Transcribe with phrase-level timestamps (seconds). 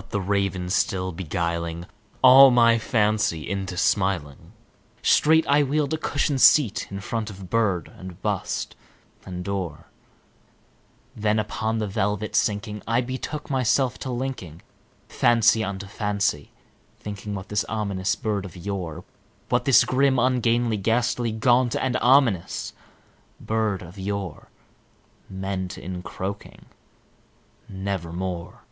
[0.00, 1.84] But the Raven still beguiling
[2.22, 4.52] all my sad soul into smiling,
[5.02, 8.76] Straight I wheeled a cushioned seat in front of bird and bust
[9.26, 9.88] and door;
[11.14, 14.62] Then, upon the velvet sinking, I betook myself to linking
[15.06, 16.50] Fancy unto fancy,
[16.98, 19.04] thinking what this ominous bird of yore
[19.50, 22.72] What this grim, ungainly, ghastly, gaunt and ominous
[23.38, 24.48] bird of yore
[25.28, 26.66] Meant in croaking
[27.68, 28.62] "Nevermore."